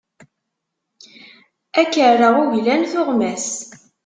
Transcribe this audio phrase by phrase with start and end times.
[1.79, 3.47] Ad k-rreɣ uglan tuɣmas.